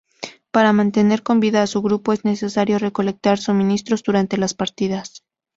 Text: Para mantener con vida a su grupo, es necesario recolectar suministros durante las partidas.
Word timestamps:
Para 0.49 0.73
mantener 0.73 1.21
con 1.21 1.39
vida 1.39 1.61
a 1.61 1.67
su 1.67 1.79
grupo, 1.83 2.11
es 2.11 2.25
necesario 2.25 2.79
recolectar 2.79 3.37
suministros 3.37 4.01
durante 4.01 4.35
las 4.37 4.55
partidas. 4.55 5.23